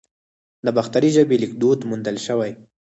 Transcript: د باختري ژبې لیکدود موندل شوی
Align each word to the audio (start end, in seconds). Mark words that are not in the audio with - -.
د 0.65 0.67
باختري 0.77 1.09
ژبې 1.15 1.35
لیکدود 1.43 1.79
موندل 1.89 2.17
شوی 2.27 2.51